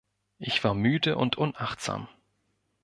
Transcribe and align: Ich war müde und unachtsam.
Ich 0.39 0.63
war 0.63 0.73
müde 0.73 1.15
und 1.15 1.37
unachtsam. 1.37 2.07